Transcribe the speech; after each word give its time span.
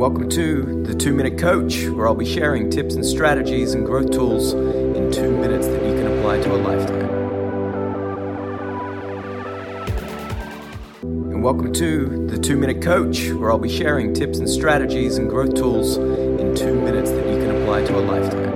welcome 0.00 0.30
to 0.30 0.82
the 0.84 0.94
Two 0.94 1.12
Minute 1.12 1.36
Coach, 1.38 1.84
where 1.88 2.08
I'll 2.08 2.14
be 2.14 2.24
sharing 2.24 2.70
tips 2.70 2.94
and 2.94 3.04
strategies 3.04 3.74
and 3.74 3.84
growth 3.84 4.10
tools 4.10 4.54
in 4.54 5.12
two 5.12 5.30
minutes 5.30 5.66
that 5.66 5.84
you 5.84 5.92
can 5.92 6.06
apply 6.06 6.40
to 6.40 6.54
a 6.54 6.56
lifetime. 6.56 7.10
And 11.02 11.42
welcome 11.42 11.70
to 11.74 12.26
the 12.28 12.38
Two 12.38 12.56
Minute 12.56 12.80
Coach, 12.80 13.28
where 13.32 13.50
I'll 13.50 13.58
be 13.58 13.68
sharing 13.68 14.14
tips 14.14 14.38
and 14.38 14.48
strategies 14.48 15.18
and 15.18 15.28
growth 15.28 15.54
tools 15.54 15.98
in 15.98 16.54
two 16.54 16.80
minutes 16.80 17.10
that 17.10 17.26
you 17.26 17.36
can 17.36 17.60
apply 17.60 17.84
to 17.84 17.98
a 17.98 18.00
lifetime. 18.00 18.54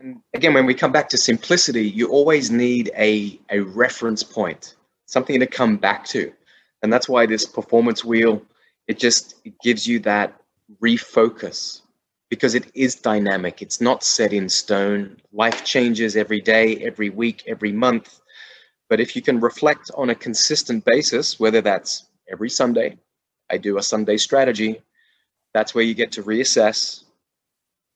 And 0.00 0.20
again, 0.34 0.54
when 0.54 0.66
we 0.66 0.74
come 0.74 0.90
back 0.90 1.08
to 1.10 1.16
simplicity, 1.16 1.88
you 1.88 2.08
always 2.08 2.50
need 2.50 2.90
a, 2.96 3.38
a 3.48 3.60
reference 3.60 4.24
point, 4.24 4.74
something 5.04 5.38
to 5.38 5.46
come 5.46 5.76
back 5.76 6.04
to 6.06 6.32
and 6.82 6.92
that's 6.92 7.08
why 7.08 7.26
this 7.26 7.46
performance 7.46 8.04
wheel 8.04 8.42
it 8.88 8.98
just 8.98 9.36
it 9.44 9.54
gives 9.62 9.86
you 9.86 9.98
that 10.00 10.40
refocus 10.82 11.82
because 12.30 12.54
it 12.56 12.70
is 12.74 12.96
dynamic. 12.96 13.62
It's 13.62 13.80
not 13.80 14.02
set 14.02 14.32
in 14.32 14.48
stone. 14.48 15.16
Life 15.32 15.64
changes 15.64 16.16
every 16.16 16.40
day 16.40 16.76
every 16.78 17.10
week 17.10 17.44
every 17.46 17.72
month. 17.72 18.20
But 18.88 19.00
if 19.00 19.16
you 19.16 19.22
can 19.22 19.40
reflect 19.40 19.90
on 19.96 20.10
a 20.10 20.14
consistent 20.14 20.84
basis 20.84 21.40
whether 21.40 21.60
that's 21.60 22.06
every 22.30 22.50
sunday 22.50 22.96
i 23.50 23.56
do 23.56 23.78
a 23.78 23.82
sunday 23.82 24.16
strategy 24.16 24.82
that's 25.54 25.74
where 25.74 25.84
you 25.84 25.94
get 25.94 26.12
to 26.12 26.22
reassess 26.22 27.04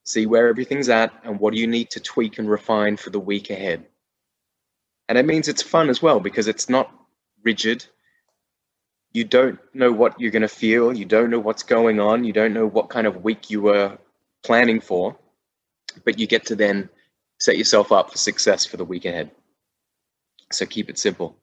see 0.05 0.27
where 0.27 0.49
everything's 0.49 0.89
at 0.89 1.13
and 1.25 1.39
what 1.39 1.55
do 1.55 1.61
you 1.61 1.67
need 1.67 1.91
to 1.91 2.01
tweak 2.01 2.39
and 2.39 2.51
refine 2.51 2.97
for 2.97 3.11
the 3.11 3.21
week 3.21 3.51
ahead. 3.51 3.87
And 5.09 5.19
it 5.19 5.27
means 5.27 5.49
it's 5.49 5.63
fun 5.63 5.91
as 5.91 6.03
well 6.03 6.21
because 6.21 6.49
it's 6.49 6.69
not 6.69 6.93
rigid 7.45 7.87
you 9.13 9.25
don't 9.25 9.59
know 9.75 9.93
what 9.93 10.21
you're 10.21 10.31
going 10.31 10.43
to 10.43 10.49
feel. 10.49 10.93
You 10.93 11.05
don't 11.05 11.31
know 11.31 11.41
what's 11.41 11.63
going 11.63 12.01
on. 12.01 12.25
You 12.25 12.33
don't 12.33 12.55
know 12.55 12.67
what 12.67 12.91
kind 12.91 13.07
of 13.07 13.25
week 13.25 13.51
you 13.51 13.61
were 13.61 13.99
planning 14.45 14.81
for, 14.81 15.17
but 16.05 16.19
you 16.19 16.27
get 16.27 16.47
to 16.47 16.57
then 16.57 16.89
set 17.41 17.59
yourself 17.59 17.91
up 17.91 18.11
for 18.11 18.19
success 18.19 18.65
for 18.65 18.77
the 18.77 18.85
week 18.85 19.05
ahead. 19.05 19.31
So 20.53 20.67
keep 20.67 20.89
it 20.89 20.99
simple. 20.99 21.37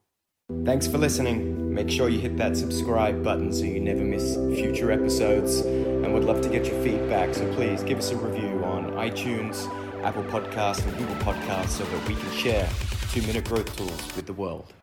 Thanks 0.63 0.87
for 0.87 0.97
listening. 0.97 1.73
Make 1.73 1.89
sure 1.89 2.07
you 2.07 2.19
hit 2.19 2.37
that 2.37 2.55
subscribe 2.55 3.21
button 3.21 3.51
so 3.51 3.63
you 3.63 3.81
never 3.81 4.03
miss 4.03 4.35
future 4.57 4.91
episodes. 4.91 5.59
And 5.59 6.13
we'd 6.13 6.23
love 6.23 6.41
to 6.41 6.49
get 6.49 6.65
your 6.65 6.81
feedback. 6.81 7.33
So 7.33 7.51
please 7.53 7.83
give 7.83 7.97
us 7.99 8.11
a 8.11 8.15
review 8.15 8.63
on 8.63 8.91
iTunes, 8.91 9.67
Apple 10.03 10.23
Podcasts, 10.23 10.85
and 10.87 10.97
Google 10.97 11.15
Podcasts 11.15 11.69
so 11.69 11.83
that 11.83 12.07
we 12.07 12.15
can 12.15 12.31
share 12.31 12.69
two 13.11 13.21
minute 13.23 13.43
growth 13.43 13.75
tools 13.75 14.15
with 14.15 14.25
the 14.25 14.33
world. 14.33 14.73